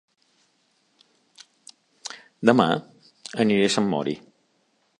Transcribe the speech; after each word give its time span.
Dema 2.51 2.67
aniré 3.45 3.69
a 3.69 3.75
Sant 3.77 3.91
Mori 3.93 4.17